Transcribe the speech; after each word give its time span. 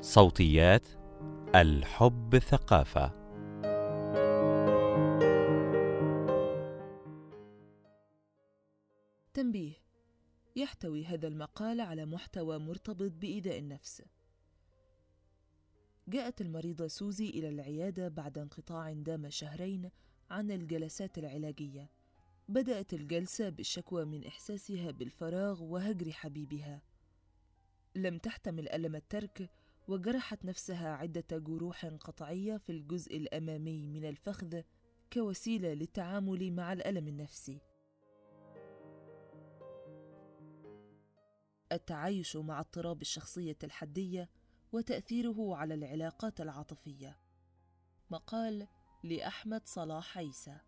صوتيات 0.00 0.86
الحب 1.54 2.38
ثقافة. 2.38 3.26
تنبيه 9.34 9.72
يحتوي 10.56 11.04
هذا 11.04 11.28
المقال 11.28 11.80
على 11.80 12.06
محتوى 12.06 12.58
مرتبط 12.58 13.12
بإيذاء 13.12 13.58
النفس. 13.58 14.02
جاءت 16.08 16.40
المريضة 16.40 16.86
سوزي 16.86 17.28
إلى 17.30 17.48
العيادة 17.48 18.08
بعد 18.08 18.38
انقطاع 18.38 18.92
دام 18.92 19.30
شهرين 19.30 19.90
عن 20.30 20.50
الجلسات 20.50 21.18
العلاجية. 21.18 21.90
بدأت 22.48 22.92
الجلسة 22.92 23.48
بالشكوى 23.48 24.04
من 24.04 24.26
إحساسها 24.26 24.90
بالفراغ 24.90 25.62
وهجر 25.62 26.12
حبيبها. 26.12 26.82
لم 27.94 28.18
تحتمل 28.18 28.68
ألم 28.68 28.96
الترك 28.96 29.50
وجرحت 29.88 30.44
نفسها 30.44 30.88
عدة 30.92 31.38
جروح 31.38 31.86
قطعية 31.86 32.56
في 32.56 32.72
الجزء 32.72 33.16
الأمامي 33.16 33.86
من 33.86 34.04
الفخذ 34.04 34.62
كوسيلة 35.12 35.74
للتعامل 35.74 36.52
مع 36.52 36.72
الألم 36.72 37.08
النفسي. 37.08 37.60
التعايش 41.72 42.36
مع 42.36 42.60
اضطراب 42.60 43.02
الشخصية 43.02 43.58
الحدية 43.64 44.30
وتأثيره 44.72 45.56
على 45.56 45.74
العلاقات 45.74 46.40
العاطفية. 46.40 47.18
مقال 48.10 48.66
لأحمد 49.04 49.66
صلاح 49.66 50.18
عيسى. 50.18 50.60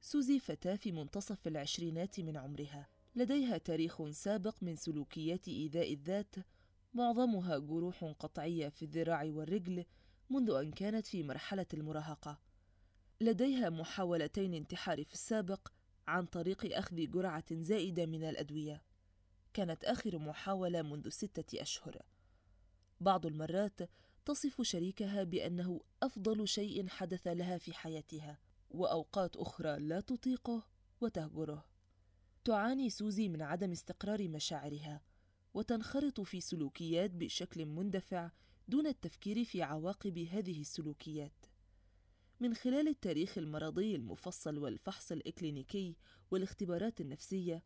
سوزي 0.00 0.38
فتاة 0.38 0.76
في 0.76 0.92
منتصف 0.92 1.46
العشرينات 1.46 2.20
من 2.20 2.36
عمرها، 2.36 2.88
لديها 3.14 3.58
تاريخ 3.58 4.10
سابق 4.10 4.62
من 4.62 4.76
سلوكيات 4.76 5.48
إيذاء 5.48 5.92
الذات 5.92 6.34
معظمها 6.94 7.58
جروح 7.58 8.04
قطعية 8.04 8.68
في 8.68 8.84
الذراع 8.84 9.24
والرجل 9.24 9.84
منذ 10.30 10.50
أن 10.50 10.72
كانت 10.72 11.06
في 11.06 11.22
مرحلة 11.22 11.66
المراهقة. 11.74 12.40
لديها 13.20 13.70
محاولتين 13.70 14.54
انتحار 14.54 15.04
في 15.04 15.12
السابق 15.12 15.68
عن 16.08 16.26
طريق 16.26 16.76
أخذ 16.76 16.96
جرعة 16.96 17.44
زائدة 17.52 18.06
من 18.06 18.24
الأدوية. 18.24 18.82
كانت 19.52 19.84
آخر 19.84 20.18
محاولة 20.18 20.82
منذ 20.82 21.08
ستة 21.08 21.62
أشهر. 21.62 22.02
بعض 23.00 23.26
المرات 23.26 23.80
تصف 24.24 24.62
شريكها 24.62 25.24
بأنه 25.24 25.80
أفضل 26.02 26.48
شيء 26.48 26.88
حدث 26.88 27.26
لها 27.26 27.58
في 27.58 27.74
حياتها، 27.74 28.38
وأوقات 28.70 29.36
أخرى 29.36 29.78
لا 29.78 30.00
تطيقه 30.00 30.66
وتهجره. 31.00 31.64
تعاني 32.44 32.90
سوزي 32.90 33.28
من 33.28 33.42
عدم 33.42 33.70
استقرار 33.72 34.28
مشاعرها 34.28 35.02
وتنخرط 35.58 36.20
في 36.20 36.40
سلوكيات 36.40 37.10
بشكل 37.10 37.66
مندفع 37.66 38.30
دون 38.68 38.86
التفكير 38.86 39.44
في 39.44 39.62
عواقب 39.62 40.18
هذه 40.18 40.60
السلوكيات. 40.60 41.46
من 42.40 42.54
خلال 42.54 42.88
التاريخ 42.88 43.38
المرضي 43.38 43.94
المفصل 43.94 44.58
والفحص 44.58 45.12
الإكلينيكي 45.12 45.96
والاختبارات 46.30 47.00
النفسية 47.00 47.62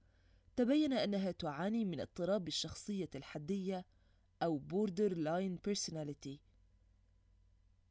تبين 0.56 0.92
أنها 0.92 1.30
تعاني 1.30 1.84
من 1.84 2.00
اضطراب 2.00 2.48
الشخصية 2.48 3.10
الحدية 3.14 3.86
أو 4.42 4.60
borderline 4.72 5.70
personality. 5.70 6.38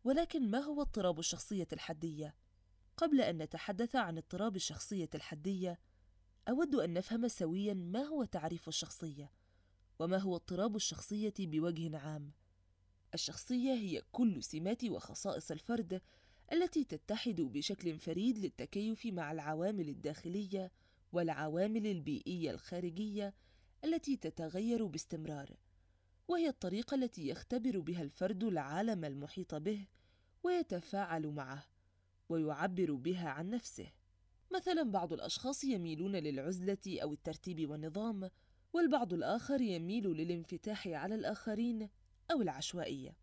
ولكن 0.03 0.51
ما 0.51 0.59
هو 0.59 0.81
اضطراب 0.81 1.19
الشخصية 1.19 1.67
الحدية؟ 1.73 2.35
قبل 2.97 3.21
أن 3.21 3.37
نتحدث 3.37 3.95
عن 3.95 4.17
اضطراب 4.17 4.55
الشخصية 4.55 5.09
الحدية 5.15 5.79
أود 6.49 6.75
أن 6.75 6.93
نفهم 6.93 7.27
سويا 7.27 7.73
ما 7.73 8.03
هو 8.03 8.23
تعريف 8.23 8.67
الشخصية. 8.67 9.40
وما 10.01 10.17
هو 10.17 10.35
اضطراب 10.35 10.75
الشخصية 10.75 11.33
بوجه 11.39 11.97
عام. 11.97 12.31
الشخصية 13.13 13.73
هي 13.73 14.01
كل 14.11 14.43
سمات 14.43 14.83
وخصائص 14.83 15.51
الفرد 15.51 16.01
التي 16.51 16.83
تتحد 16.83 17.41
بشكل 17.41 17.99
فريد 17.99 18.37
للتكيف 18.37 19.05
مع 19.05 19.31
العوامل 19.31 19.89
الداخلية 19.89 20.71
والعوامل 21.13 21.87
البيئية 21.87 22.51
الخارجية 22.51 23.33
التي 23.83 24.17
تتغير 24.17 24.85
باستمرار 24.85 25.57
وهي 26.27 26.47
الطريقة 26.47 26.95
التي 26.95 27.27
يختبر 27.27 27.79
بها 27.79 28.01
الفرد 28.01 28.43
العالم 28.43 29.05
المحيط 29.05 29.55
به 29.55 29.87
ويتفاعل 30.43 31.27
معه 31.27 31.65
ويعبر 32.29 32.93
بها 32.93 33.29
عن 33.29 33.49
نفسه. 33.49 33.91
مثلا 34.51 34.83
بعض 34.83 35.13
الأشخاص 35.13 35.63
يميلون 35.63 36.15
للعزلة 36.15 37.01
أو 37.01 37.13
الترتيب 37.13 37.69
والنظام 37.69 38.29
والبعض 38.73 39.13
الآخر 39.13 39.61
يميل 39.61 40.07
للانفتاح 40.07 40.87
على 40.87 41.15
الآخرين 41.15 41.89
أو 42.31 42.41
العشوائية. 42.41 43.15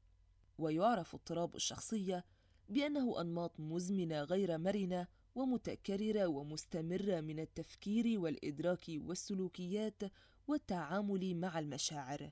ويعرف 0.58 1.14
اضطراب 1.14 1.56
الشخصية 1.56 2.24
بأنه 2.68 3.20
أنماط 3.20 3.60
مزمنة 3.60 4.22
غير 4.22 4.58
مرنة 4.58 5.06
ومتكررة 5.34 6.26
ومستمرة 6.26 7.20
من 7.20 7.40
التفكير 7.40 8.20
والإدراك 8.20 8.84
والسلوكيات 8.88 10.02
والتعامل 10.48 11.36
مع 11.36 11.58
المشاعر. 11.58 12.30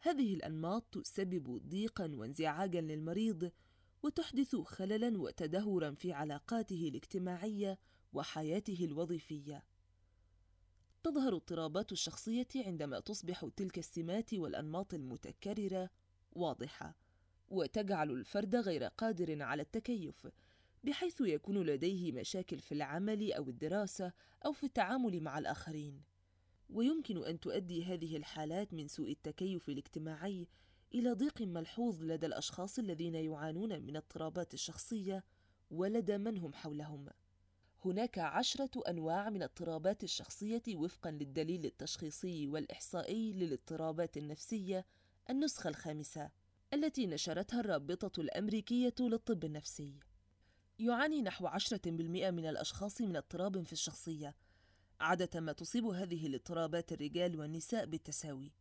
هذه 0.00 0.34
الأنماط 0.34 0.84
تسبب 0.92 1.62
ضيقا 1.68 2.10
وانزعاجا 2.14 2.80
للمريض 2.80 3.50
وتحدث 4.02 4.56
خللا 4.56 5.18
وتدهورا 5.18 5.90
في 5.90 6.12
علاقاته 6.12 6.88
الاجتماعية 6.88 7.78
وحياته 8.12 8.84
الوظيفية. 8.84 9.64
تظهر 11.06 11.34
اضطرابات 11.34 11.92
الشخصية 11.92 12.48
عندما 12.56 13.00
تصبح 13.00 13.48
تلك 13.56 13.78
السمات 13.78 14.34
والأنماط 14.34 14.94
المتكررة 14.94 15.90
واضحة 16.32 16.96
وتجعل 17.48 18.10
الفرد 18.10 18.56
غير 18.56 18.84
قادر 18.84 19.42
على 19.42 19.62
التكيف 19.62 20.26
بحيث 20.84 21.20
يكون 21.20 21.62
لديه 21.62 22.12
مشاكل 22.12 22.58
في 22.58 22.72
العمل 22.72 23.32
أو 23.32 23.48
الدراسة 23.48 24.12
أو 24.46 24.52
في 24.52 24.64
التعامل 24.64 25.20
مع 25.20 25.38
الآخرين 25.38 26.02
ويمكن 26.70 27.24
أن 27.24 27.40
تؤدي 27.40 27.84
هذه 27.84 28.16
الحالات 28.16 28.74
من 28.74 28.88
سوء 28.88 29.10
التكيف 29.10 29.68
الاجتماعي 29.68 30.48
إلى 30.94 31.12
ضيق 31.12 31.42
ملحوظ 31.42 32.02
لدى 32.02 32.26
الأشخاص 32.26 32.78
الذين 32.78 33.14
يعانون 33.14 33.82
من 33.82 33.96
اضطرابات 33.96 34.54
الشخصية 34.54 35.24
ولدى 35.70 36.18
من 36.18 36.38
هم 36.38 36.52
حولهم. 36.52 37.08
هناك 37.86 38.18
عشرة 38.18 38.70
أنواع 38.88 39.30
من 39.30 39.42
اضطرابات 39.42 40.04
الشخصية 40.04 40.62
وفقًا 40.74 41.10
للدليل 41.10 41.64
التشخيصي 41.64 42.46
والإحصائي 42.46 43.32
للاضطرابات 43.32 44.16
النفسية 44.16 44.86
النسخة 45.30 45.68
الخامسة 45.68 46.30
التي 46.72 47.06
نشرتها 47.06 47.60
الرابطة 47.60 48.20
الأمريكية 48.20 48.94
للطب 49.00 49.44
النفسي. 49.44 49.94
يعاني 50.78 51.22
نحو 51.22 51.46
عشرة 51.46 51.90
بالمئة 51.90 52.30
من 52.30 52.46
الأشخاص 52.46 53.00
من 53.00 53.16
اضطراب 53.16 53.62
في 53.62 53.72
الشخصية. 53.72 54.34
عادة 55.00 55.40
ما 55.40 55.52
تصيب 55.52 55.84
هذه 55.86 56.26
الاضطرابات 56.26 56.92
الرجال 56.92 57.38
والنساء 57.38 57.86
بالتساوي. 57.86 58.52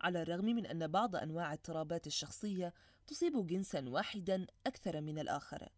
على 0.00 0.22
الرغم 0.22 0.44
من 0.44 0.66
أن 0.66 0.86
بعض 0.86 1.16
أنواع 1.16 1.52
اضطرابات 1.52 2.06
الشخصية 2.06 2.74
تصيب 3.06 3.46
جنسا 3.46 3.88
واحدا 3.88 4.46
أكثر 4.66 5.00
من 5.00 5.18
الآخر 5.18 5.68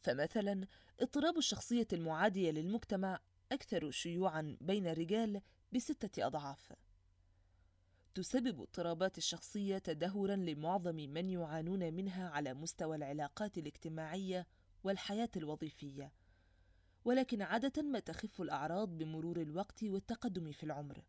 فمثلا 0.00 0.66
اضطراب 1.00 1.38
الشخصية 1.38 1.86
المعادية 1.92 2.50
للمجتمع 2.50 3.20
أكثر 3.52 3.90
شيوعا 3.90 4.56
بين 4.60 4.86
الرجال 4.86 5.40
بستة 5.72 6.26
أضعاف. 6.26 6.72
تسبب 8.14 8.60
اضطرابات 8.60 9.18
الشخصية 9.18 9.78
تدهورا 9.78 10.36
لمعظم 10.36 10.94
من 10.94 11.30
يعانون 11.30 11.94
منها 11.94 12.28
على 12.28 12.54
مستوى 12.54 12.96
العلاقات 12.96 13.58
الاجتماعية 13.58 14.46
والحياة 14.84 15.30
الوظيفية. 15.36 16.12
ولكن 17.04 17.42
عادة 17.42 17.82
ما 17.82 17.98
تخف 17.98 18.40
الأعراض 18.40 18.88
بمرور 18.88 19.42
الوقت 19.42 19.84
والتقدم 19.84 20.52
في 20.52 20.64
العمر. 20.64 21.04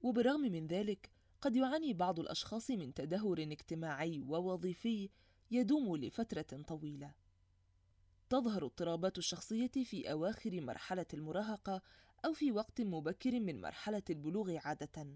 وبالرغم 0.00 0.40
من 0.40 0.66
ذلك 0.66 1.10
قد 1.40 1.56
يعاني 1.56 1.92
بعض 1.92 2.20
الأشخاص 2.20 2.70
من 2.70 2.94
تدهور 2.94 3.42
اجتماعي 3.42 4.20
ووظيفي 4.20 5.10
يدوم 5.50 5.96
لفترة 5.96 6.62
طويلة. 6.66 7.14
تظهر 8.30 8.64
اضطرابات 8.64 9.18
الشخصية 9.18 9.70
في 9.84 10.10
أواخر 10.10 10.60
مرحلة 10.60 11.06
المراهقة 11.14 11.82
أو 12.24 12.32
في 12.32 12.52
وقت 12.52 12.80
مبكر 12.80 13.40
من 13.40 13.60
مرحلة 13.60 14.02
البلوغ 14.10 14.56
عادة. 14.56 15.06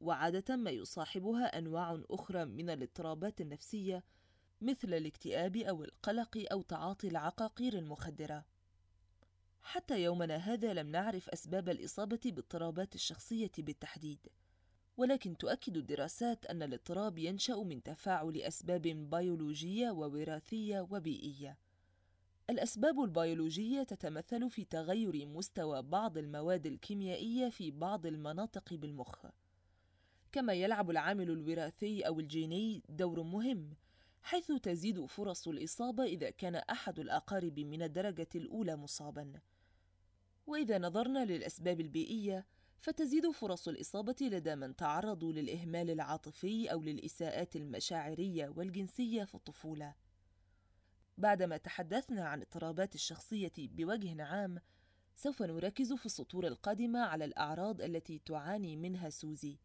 وعادة 0.00 0.56
ما 0.56 0.70
يصاحبها 0.70 1.58
أنواع 1.58 2.02
أخرى 2.10 2.44
من 2.44 2.70
الاضطرابات 2.70 3.40
النفسية 3.40 4.04
مثل 4.60 4.94
الاكتئاب 4.94 5.56
أو 5.56 5.84
القلق 5.84 6.46
أو 6.52 6.62
تعاطي 6.62 7.08
العقاقير 7.08 7.78
المخدرة. 7.78 8.44
حتى 9.62 10.02
يومنا 10.02 10.36
هذا 10.36 10.74
لم 10.74 10.86
نعرف 10.86 11.28
أسباب 11.28 11.68
الإصابة 11.68 12.20
باضطرابات 12.24 12.94
الشخصية 12.94 13.52
بالتحديد. 13.58 14.18
ولكن 14.96 15.36
تؤكد 15.36 15.76
الدراسات 15.76 16.46
أن 16.46 16.62
الاضطراب 16.62 17.18
ينشأ 17.18 17.54
من 17.54 17.82
تفاعل 17.82 18.36
أسباب 18.36 18.82
بيولوجية 18.82 19.90
ووراثية 19.90 20.80
وبيئية. 20.80 21.65
الأسباب 22.50 23.00
البيولوجية 23.00 23.82
تتمثل 23.82 24.50
في 24.50 24.64
تغير 24.64 25.26
مستوى 25.26 25.82
بعض 25.82 26.18
المواد 26.18 26.66
الكيميائية 26.66 27.48
في 27.48 27.70
بعض 27.70 28.06
المناطق 28.06 28.74
بالمخ. 28.74 29.26
كما 30.32 30.52
يلعب 30.52 30.90
العامل 30.90 31.30
الوراثي 31.30 32.02
أو 32.02 32.20
الجيني 32.20 32.82
دور 32.88 33.22
مهم 33.22 33.70
حيث 34.22 34.52
تزيد 34.52 35.06
فرص 35.06 35.48
الإصابة 35.48 36.04
إذا 36.04 36.30
كان 36.30 36.54
أحد 36.54 36.98
الأقارب 36.98 37.60
من 37.60 37.82
الدرجة 37.82 38.28
الأولى 38.34 38.76
مصاباً. 38.76 39.32
وإذا 40.46 40.78
نظرنا 40.78 41.24
للأسباب 41.24 41.80
البيئية، 41.80 42.46
فتزيد 42.80 43.30
فرص 43.30 43.68
الإصابة 43.68 44.16
لدى 44.20 44.54
من 44.54 44.76
تعرضوا 44.76 45.32
للإهمال 45.32 45.90
العاطفي 45.90 46.72
أو 46.72 46.82
للإساءات 46.82 47.56
المشاعرية 47.56 48.48
والجنسية 48.48 49.24
في 49.24 49.34
الطفولة. 49.34 49.94
بعدما 51.18 51.56
تحدثنا 51.56 52.28
عن 52.28 52.40
اضطرابات 52.40 52.94
الشخصية 52.94 53.52
بوجه 53.58 54.22
عام، 54.22 54.58
سوف 55.16 55.42
نركز 55.42 55.92
في 55.92 56.06
السطور 56.06 56.46
القادمة 56.46 57.00
على 57.00 57.24
الأعراض 57.24 57.80
التي 57.80 58.18
تعاني 58.18 58.76
منها 58.76 59.10
سوزي. 59.10 59.58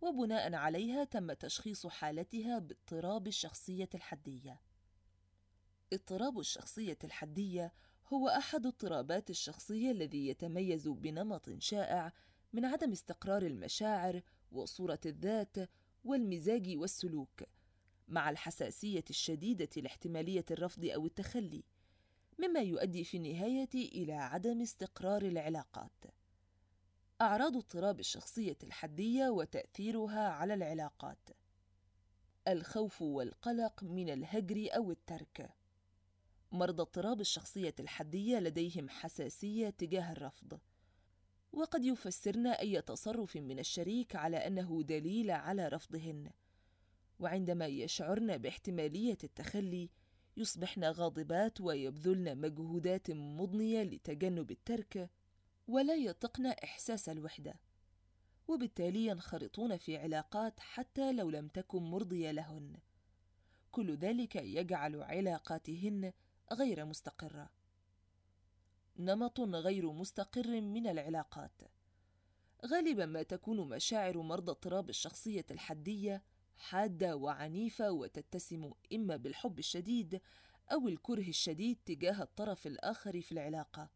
وبناء 0.00 0.54
عليها 0.54 1.04
تم 1.04 1.32
تشخيص 1.32 1.86
حالتها 1.86 2.58
باضطراب 2.58 3.26
الشخصية 3.26 3.88
الحدية. 3.94 4.60
اضطراب 5.92 6.38
الشخصية 6.38 6.98
الحدية 7.04 7.72
هو 8.12 8.28
أحد 8.28 8.66
اضطرابات 8.66 9.30
الشخصية 9.30 9.90
الذي 9.90 10.28
يتميز 10.28 10.88
بنمط 10.88 11.50
شائع 11.58 12.12
من 12.52 12.64
عدم 12.64 12.92
استقرار 12.92 13.42
المشاعر 13.42 14.22
وصورة 14.52 15.00
الذات 15.06 15.56
والمزاج 16.04 16.76
والسلوك، 16.76 17.42
مع 18.08 18.30
الحساسية 18.30 19.04
الشديدة 19.10 19.68
لاحتمالية 19.76 20.44
الرفض 20.50 20.84
أو 20.84 21.06
التخلي، 21.06 21.64
مما 22.38 22.60
يؤدي 22.60 23.04
في 23.04 23.16
النهاية 23.16 23.74
إلى 23.74 24.12
عدم 24.12 24.60
استقرار 24.60 25.22
العلاقات. 25.22 26.04
أعراض 27.20 27.56
اضطراب 27.56 28.00
الشخصية 28.00 28.58
الحدية 28.62 29.28
وتأثيرها 29.28 30.28
على 30.28 30.54
العلاقات. 30.54 31.28
الخوف 32.48 33.02
والقلق 33.02 33.84
من 33.84 34.10
الهجر 34.10 34.68
أو 34.76 34.90
الترك. 34.90 35.50
مرضى 36.52 36.82
اضطراب 36.82 37.20
الشخصية 37.20 37.74
الحدية 37.80 38.38
لديهم 38.38 38.88
حساسية 38.88 39.70
تجاه 39.70 40.12
الرفض. 40.12 40.60
وقد 41.52 41.84
يفسرن 41.84 42.46
أي 42.46 42.80
تصرف 42.82 43.36
من 43.36 43.58
الشريك 43.58 44.16
على 44.16 44.36
أنه 44.36 44.82
دليل 44.82 45.30
على 45.30 45.68
رفضهن. 45.68 46.30
وعندما 47.22 47.66
يشعرن 47.66 48.38
باحتمالية 48.38 49.18
التخلي 49.24 49.90
يصبحن 50.36 50.84
غاضبات 50.84 51.60
ويبذلن 51.60 52.38
مجهودات 52.40 53.10
مضنية 53.10 53.82
لتجنب 53.82 54.50
الترك 54.50 55.10
ولا 55.68 55.94
يطقن 55.94 56.46
إحساس 56.46 57.08
الوحدة. 57.08 57.54
وبالتالي 58.48 59.06
ينخرطون 59.06 59.76
في 59.76 59.96
علاقات 59.96 60.60
حتى 60.60 61.12
لو 61.12 61.30
لم 61.30 61.48
تكن 61.48 61.82
مرضية 61.82 62.30
لهن. 62.30 62.76
كل 63.70 63.96
ذلك 63.96 64.36
يجعل 64.36 65.02
علاقاتهن 65.02 66.12
غير 66.52 66.84
مستقرة. 66.84 67.50
نمط 68.98 69.40
غير 69.40 69.92
مستقر 69.92 70.60
من 70.60 70.86
العلاقات. 70.86 71.62
غالبا 72.66 73.06
ما 73.06 73.22
تكون 73.22 73.68
مشاعر 73.68 74.22
مرضى 74.22 74.50
اضطراب 74.50 74.88
الشخصية 74.88 75.46
الحدية 75.50 76.22
حادة 76.56 77.16
وعنيفة 77.16 77.90
وتتسم 77.90 78.70
إما 78.92 79.16
بالحب 79.16 79.58
الشديد 79.58 80.20
أو 80.72 80.88
الكره 80.88 81.28
الشديد 81.28 81.78
تجاه 81.86 82.22
الطرف 82.22 82.66
الآخر 82.66 83.20
في 83.20 83.32
العلاقة. 83.32 83.90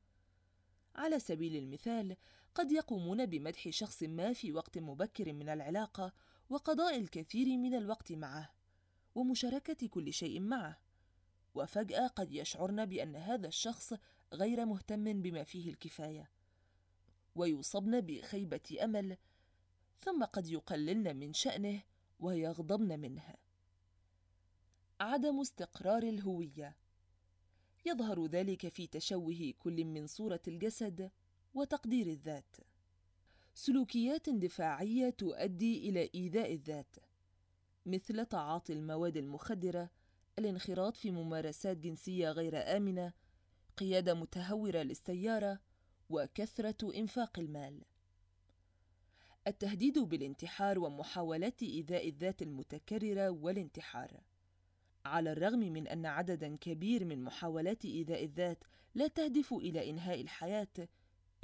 على 0.94 1.18
سبيل 1.18 1.56
المثال 1.56 2.16
قد 2.54 2.72
يقومون 2.72 3.26
بمدح 3.26 3.68
شخص 3.68 4.02
ما 4.02 4.32
في 4.32 4.52
وقت 4.52 4.78
مبكر 4.78 5.32
من 5.32 5.48
العلاقة 5.48 6.12
وقضاء 6.50 6.96
الكثير 6.98 7.46
من 7.46 7.74
الوقت 7.74 8.12
معه 8.12 8.52
ومشاركة 9.14 9.88
كل 9.88 10.12
شيء 10.12 10.40
معه. 10.40 10.78
وفجأة 11.54 12.06
قد 12.06 12.32
يشعرن 12.32 12.86
بأن 12.86 13.16
هذا 13.16 13.48
الشخص 13.48 13.94
غير 14.32 14.64
مهتم 14.64 15.22
بما 15.22 15.44
فيه 15.44 15.70
الكفاية. 15.70 16.30
ويصبن 17.36 18.00
بخيبة 18.00 18.84
أمل 18.84 19.16
ثم 20.00 20.24
قد 20.24 20.48
يقللن 20.48 21.16
من 21.16 21.32
شأنه 21.32 21.82
ويغضبن 22.20 23.00
منه 23.00 23.34
عدم 25.00 25.40
استقرار 25.40 26.02
الهوية 26.02 26.76
يظهر 27.86 28.26
ذلك 28.26 28.68
في 28.68 28.86
تشوه 28.86 29.54
كل 29.58 29.84
من 29.84 30.06
صورة 30.06 30.40
الجسد 30.48 31.10
وتقدير 31.54 32.06
الذات. 32.06 32.56
سلوكيات 33.54 34.28
دفاعية 34.28 35.10
تؤدي 35.10 35.88
إلى 35.88 36.10
إيذاء 36.14 36.54
الذات، 36.54 36.96
مثل 37.86 38.26
تعاطي 38.26 38.72
المواد 38.72 39.16
المخدرة، 39.16 39.90
الانخراط 40.38 40.96
في 40.96 41.10
ممارسات 41.10 41.76
جنسية 41.76 42.30
غير 42.30 42.76
آمنة، 42.76 43.12
قيادة 43.76 44.14
متهورة 44.14 44.78
للسيارة، 44.78 45.60
وكثرة 46.10 46.96
إنفاق 46.96 47.38
المال. 47.38 47.84
التهديد 49.46 49.98
بالانتحار 49.98 50.78
ومحاولات 50.78 51.62
إيذاء 51.62 52.08
الذات 52.08 52.42
المتكررة 52.42 53.30
والانتحار. 53.30 54.20
على 55.04 55.32
الرغم 55.32 55.58
من 55.58 55.88
أن 55.88 56.06
عددا 56.06 56.56
كبير 56.56 57.04
من 57.04 57.24
محاولات 57.24 57.84
إيذاء 57.84 58.24
الذات 58.24 58.64
لا 58.94 59.08
تهدف 59.08 59.52
إلى 59.52 59.90
إنهاء 59.90 60.20
الحياة، 60.20 60.88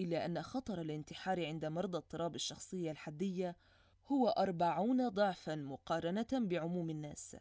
إلا 0.01 0.27
أن 0.27 0.43
خطر 0.43 0.81
الانتحار 0.81 1.47
عند 1.47 1.65
مرضى 1.65 1.99
اضطراب 1.99 2.35
الشخصية 2.35 2.91
الحدية 2.91 3.57
هو 4.07 4.29
أربعون 4.29 5.09
ضعفا 5.09 5.55
مقارنة 5.55 6.29
بعموم 6.33 6.91
الناس، 6.91 7.37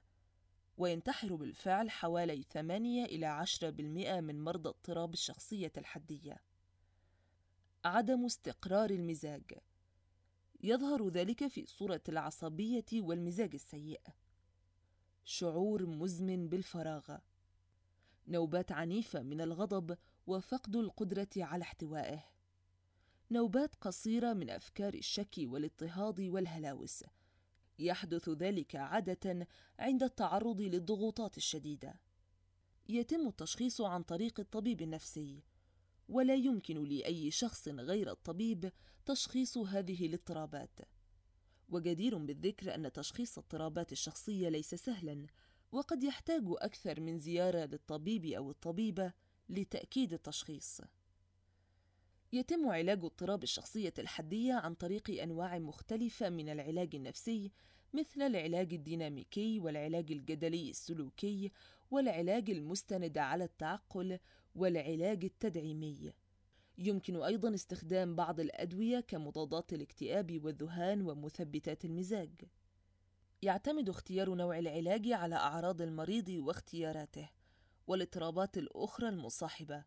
وينتحر 0.77 1.35
بالفعل 1.35 1.89
حوالي 1.89 2.43
ثمانية 2.43 3.05
إلى 3.05 3.25
عشرة 3.25 3.69
بالمئة 3.69 4.19
من 4.19 4.43
مرضى 4.43 4.69
اضطراب 4.69 5.13
الشخصية 5.13 5.71
الحدية. 5.77 6.37
عدم 7.85 8.25
استقرار 8.25 8.89
المزاج 8.89 9.43
يظهر 10.63 11.09
ذلك 11.09 11.47
في 11.47 11.65
صورة 11.65 12.01
العصبية 12.09 12.85
والمزاج 12.93 13.53
السيء. 13.53 14.01
شعور 15.23 15.85
مزمن 15.85 16.49
بالفراغ. 16.49 17.17
نوبات 18.27 18.71
عنيفة 18.71 19.21
من 19.21 19.41
الغضب 19.41 19.97
وفقد 20.27 20.75
القدرة 20.75 21.29
على 21.37 21.61
احتوائه. 21.61 22.23
نوبات 23.31 23.75
قصيرة 23.75 24.33
من 24.33 24.49
أفكار 24.49 24.93
الشك 24.93 25.35
والاضطهاد 25.37 26.21
والهلاوس. 26.21 27.03
يحدث 27.79 28.29
ذلك 28.29 28.75
عادة 28.75 29.47
عند 29.79 30.03
التعرض 30.03 30.61
للضغوطات 30.61 31.37
الشديدة. 31.37 31.99
يتم 32.89 33.27
التشخيص 33.27 33.81
عن 33.81 34.03
طريق 34.03 34.39
الطبيب 34.39 34.81
النفسي. 34.81 35.43
ولا 36.11 36.35
يمكن 36.35 36.83
لأي 36.83 37.31
شخص 37.31 37.67
غير 37.67 38.11
الطبيب 38.11 38.71
تشخيص 39.05 39.57
هذه 39.57 40.05
الاضطرابات. 40.05 40.79
وجدير 41.69 42.17
بالذكر 42.17 42.75
أن 42.75 42.91
تشخيص 42.91 43.37
اضطرابات 43.37 43.91
الشخصية 43.91 44.49
ليس 44.49 44.75
سهلا 44.75 45.25
وقد 45.71 46.03
يحتاج 46.03 46.43
أكثر 46.47 46.99
من 47.01 47.17
زيارة 47.17 47.65
للطبيب 47.65 48.25
أو 48.25 48.51
الطبيبة 48.51 49.13
لتأكيد 49.49 50.13
التشخيص. 50.13 50.81
يتم 52.33 52.69
علاج 52.69 53.03
اضطراب 53.03 53.43
الشخصية 53.43 53.93
الحدية 53.99 54.53
عن 54.53 54.73
طريق 54.73 55.21
أنواع 55.21 55.59
مختلفة 55.59 56.29
من 56.29 56.49
العلاج 56.49 56.95
النفسي 56.95 57.51
مثل 57.93 58.21
العلاج 58.21 58.73
الديناميكي 58.73 59.59
والعلاج 59.59 60.11
الجدلي 60.11 60.69
السلوكي 60.69 61.51
والعلاج 61.91 62.49
المستند 62.49 63.17
على 63.17 63.43
التعقل 63.43 64.19
والعلاج 64.55 65.25
التدعيمي 65.25 66.13
يمكن 66.77 67.23
أيضا 67.23 67.53
استخدام 67.55 68.15
بعض 68.15 68.39
الأدوية 68.39 68.99
كمضادات 68.99 69.73
الاكتئاب 69.73 70.45
والذهان 70.45 71.01
ومثبتات 71.01 71.85
المزاج. 71.85 72.31
يعتمد 73.41 73.89
اختيار 73.89 74.33
نوع 74.33 74.59
العلاج 74.59 75.11
على 75.11 75.35
أعراض 75.35 75.81
المريض 75.81 76.29
واختياراته 76.29 77.29
والإضطرابات 77.87 78.57
الأخرى 78.57 79.09
المصاحبة، 79.09 79.85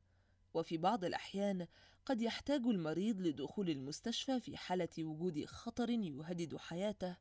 وفي 0.55 0.79
بعض 0.79 1.05
الأحيان 1.05 1.67
قد 2.07 2.23
يحتاج 2.23 2.61
المريض 2.67 3.21
لدخول 3.21 3.71
المستشفى 3.71 4.41
في 4.41 4.57
حالة 4.57 4.89
وجود 4.99 5.45
خطر 5.45 5.91
يهدد 5.91 6.57
حياته 6.57 7.17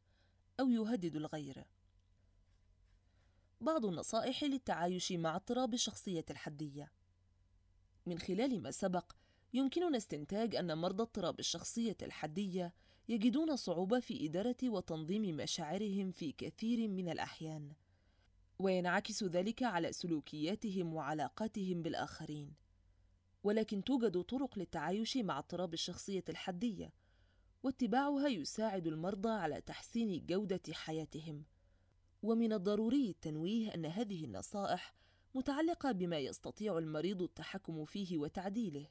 أو 0.60 0.70
يهدد 0.70 1.16
الغير. 1.16 1.64
بعض 3.62 3.86
النصائح 3.86 4.44
للتعايش 4.44 5.12
مع 5.12 5.36
اضطراب 5.36 5.74
الشخصية 5.74 6.26
الحدية 6.30 6.92
من 8.06 8.20
خلال 8.20 8.62
ما 8.62 8.72
سبق 8.72 9.12
يمكننا 9.54 9.98
استنتاج 9.98 10.56
أن 10.56 10.78
مرضى 10.78 11.04
اضطراب 11.04 11.40
الشخصية 11.40 11.98
الحدية 12.02 12.74
يجدون 13.10 13.56
صعوبة 13.56 14.00
في 14.00 14.26
إدارة 14.26 14.58
وتنظيم 14.64 15.38
مشاعرهم 15.38 16.12
في 16.12 16.32
كثير 16.32 16.88
من 16.88 17.10
الأحيان، 17.10 17.72
وينعكس 18.60 19.24
ذلك 19.24 19.64
على 19.64 19.92
سلوكياتهم 19.92 20.94
وعلاقاتهم 20.94 21.82
بالآخرين. 21.82 22.54
ولكن 23.44 23.84
توجد 23.84 24.22
طرق 24.22 24.60
للتعايش 24.60 25.18
مع 25.18 25.40
اضطراب 25.40 25.74
الشخصية 25.74 26.24
الحدية، 26.30 26.94
واتباعها 27.64 28.28
يساعد 28.28 28.88
المرضى 28.88 29.30
على 29.30 29.62
تحسين 29.62 30.26
جودة 30.26 30.62
حياتهم 30.72 31.44
ومن 32.24 32.54
الضروري 32.54 33.10
التنويه 33.10 33.74
أن 33.74 33.86
هذه 33.86 34.26
النصائح 34.26 34.94
متعلقة 35.36 35.92
بما 35.92 36.20
يستطيع 36.20 36.78
المريض 36.78 37.22
التحكم 37.22 37.86
فيه 37.86 38.18
وتعديله. 38.18 38.88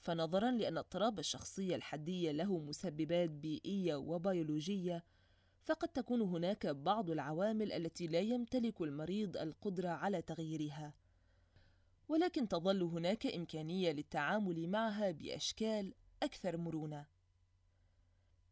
فنظرا 0.00 0.50
لأن 0.50 0.78
اضطراب 0.78 1.18
الشخصية 1.18 1.76
الحدية 1.76 2.32
له 2.32 2.58
مسببات 2.58 3.30
بيئية 3.30 3.94
وبيولوجية 3.94 5.04
فقد 5.62 5.88
تكون 5.88 6.20
هناك 6.20 6.66
بعض 6.66 7.10
العوامل 7.10 7.72
التي 7.72 8.06
لا 8.06 8.20
يمتلك 8.20 8.80
المريض 8.80 9.36
القدرة 9.36 9.88
على 9.88 10.22
تغييرها. 10.22 10.94
ولكن 12.08 12.48
تظل 12.48 12.82
هناك 12.82 13.26
إمكانية 13.26 13.92
للتعامل 13.92 14.68
معها 14.68 15.10
بأشكال 15.10 15.94
أكثر 16.22 16.56
مرونة. 16.56 17.06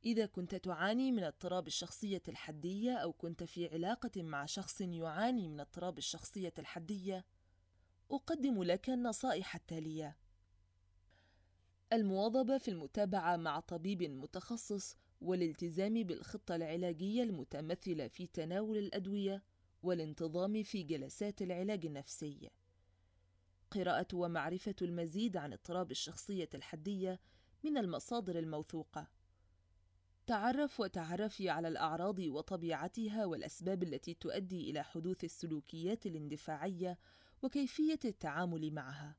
إذا 0.04 0.26
كنت 0.26 0.54
تعاني 0.54 1.12
من 1.12 1.24
اضطراب 1.24 1.66
الشخصية 1.66 2.22
الحدية 2.28 2.96
أو 2.96 3.12
كنت 3.12 3.44
في 3.44 3.68
علاقة 3.68 4.22
مع 4.22 4.46
شخص 4.46 4.80
يعاني 4.80 5.48
من 5.48 5.60
اضطراب 5.60 5.98
الشخصية 5.98 6.54
الحدية 6.58 7.24
أقدم 8.10 8.62
لك 8.62 8.90
النصائح 8.90 9.54
التالية 9.54 10.16
المواظبة 11.92 12.58
في 12.58 12.70
المتابعة 12.70 13.36
مع 13.36 13.60
طبيب 13.60 14.02
متخصص 14.02 14.96
والالتزام 15.20 16.02
بالخطة 16.02 16.56
العلاجية 16.56 17.22
المتمثلة 17.22 18.08
في 18.08 18.26
تناول 18.26 18.78
الأدوية 18.78 19.42
والانتظام 19.82 20.62
في 20.62 20.82
جلسات 20.82 21.42
العلاج 21.42 21.86
النفسي. 21.86 22.50
قراءة 23.70 24.06
ومعرفة 24.14 24.74
المزيد 24.82 25.36
عن 25.36 25.52
اضطراب 25.52 25.90
الشخصية 25.90 26.48
الحدية 26.54 27.20
من 27.64 27.78
المصادر 27.78 28.38
الموثوقة. 28.38 29.08
تعرف 30.28 30.80
وتعرفي 30.80 31.50
على 31.50 31.68
الأعراض 31.68 32.18
وطبيعتها 32.18 33.24
والأسباب 33.24 33.82
التي 33.82 34.14
تؤدي 34.14 34.70
إلى 34.70 34.84
حدوث 34.84 35.24
السلوكيات 35.24 36.06
الاندفاعية 36.06 36.98
وكيفية 37.42 37.98
التعامل 38.04 38.72
معها. 38.72 39.16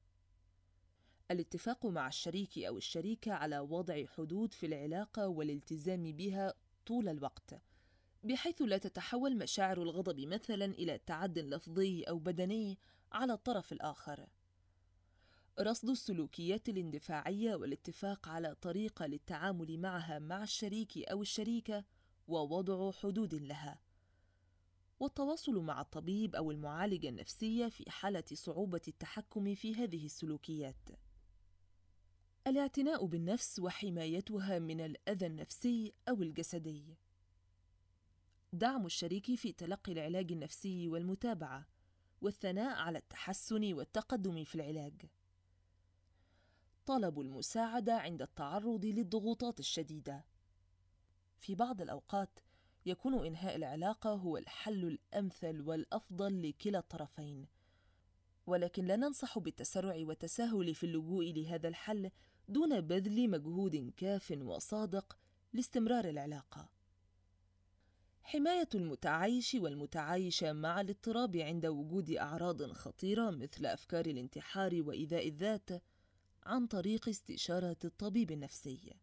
الاتفاق 1.32 1.86
مع 1.86 2.08
الشريك 2.08 2.58
أو 2.58 2.78
الشريكة 2.78 3.34
على 3.34 3.60
وضع 3.60 4.06
حدود 4.06 4.54
في 4.54 4.66
العلاقة 4.66 5.28
والالتزام 5.28 6.04
بها 6.04 6.54
طول 6.86 7.10
الوقت، 7.10 7.62
بحيث 8.24 8.62
لا 8.62 8.78
تتحول 8.78 9.38
مشاعر 9.38 9.82
الغضب 9.82 10.20
مثلا 10.20 10.66
إلى 10.66 10.98
تعد 10.98 11.40
لفظي 11.40 12.04
أو 12.04 12.20
بدني 12.20 12.78
على 13.12 13.34
الطرف 13.34 13.72
الآخر. 13.72 14.28
رصد 15.62 15.90
السلوكيات 15.90 16.70
الاندفاعية 16.70 17.56
والاتفاق 17.56 18.30
على 18.30 18.56
طريقة 18.56 19.06
للتعامل 19.06 19.80
معها 19.80 20.20
مع 20.20 20.44
الشريك 20.44 20.98
أو 20.98 21.22
الشريكة 21.22 21.86
ووضع 22.28 22.92
حدود 22.92 23.36
لها. 23.36 23.80
والتواصل 25.00 25.60
مع 25.60 25.82
الطبيب 25.82 26.36
أو 26.36 26.52
المعالجة 26.52 27.10
النفسية 27.10 27.68
في 27.68 27.92
حالة 27.92 28.24
صعوبة 28.34 28.82
التحكم 28.88 29.56
في 29.56 29.76
هذه 29.76 30.06
السلوكيات. 30.06 30.90
الاعتناء 32.48 33.06
بالنفس 33.06 33.60
وحمايتها 33.60 34.60
من 34.60 34.82
الأذى 34.82 35.26
النفسي 35.26 35.94
أو 36.10 36.22
الجسدي 36.22 36.98
دعم 38.54 38.86
الشريك 38.86 39.36
في 39.36 39.52
تلقي 39.52 39.92
العلاج 39.92 40.32
النفسي 40.32 40.88
والمتابعة 40.88 41.68
والثناء 42.22 42.78
على 42.78 42.98
التحسن 42.98 43.74
والتقدم 43.74 44.44
في 44.44 44.56
العلاج 44.56 44.94
طلب 46.90 47.20
المساعدة 47.20 47.94
عند 47.94 48.22
التعرض 48.22 48.86
للضغوطات 48.86 49.60
الشديدة. 49.60 50.26
في 51.40 51.56
بعض 51.56 51.82
الأوقات 51.82 52.40
يكون 52.86 53.26
إنهاء 53.26 53.56
العلاقة 53.56 54.10
هو 54.10 54.38
الحل 54.38 54.86
الأمثل 54.86 55.62
والأفضل 55.62 56.50
لكلا 56.50 56.80
الطرفين. 56.80 57.48
ولكن 58.48 58.86
لا 58.86 58.96
ننصح 58.96 59.40
بالتسرع 59.40 59.96
والتساهل 60.00 60.76
في 60.76 60.86
اللجوء 60.86 61.34
لهذا 61.34 61.68
الحل 61.68 62.12
دون 62.48 62.82
بذل 62.82 63.30
مجهود 63.30 63.94
كاف 63.98 64.34
وصادق 64.42 65.18
لاستمرار 65.54 66.10
العلاقة. 66.10 66.70
حماية 68.24 68.70
المتعايش 68.76 69.54
والمتعايشة 69.54 70.54
مع 70.54 70.82
الاضطراب 70.82 71.38
عند 71.38 71.66
وجود 71.66 72.10
أعراض 72.10 72.72
خطيرة 72.72 73.30
مثل 73.30 73.66
أفكار 73.66 74.06
الانتحار 74.06 74.82
وإيذاء 74.82 75.28
الذات 75.28 75.70
عن 76.50 76.68
طريق 76.68 77.10
استشارة 77.10 77.78
الطبيب 77.86 78.32
النفسي. 78.32 78.94